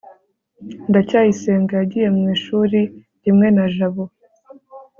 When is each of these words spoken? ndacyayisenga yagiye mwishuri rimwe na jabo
ndacyayisenga 0.89 1.71
yagiye 1.79 2.07
mwishuri 2.17 2.79
rimwe 3.23 3.47
na 3.55 3.65
jabo 3.75 4.03